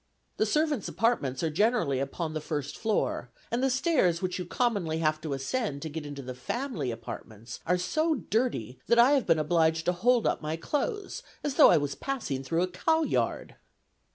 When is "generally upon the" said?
1.51-2.41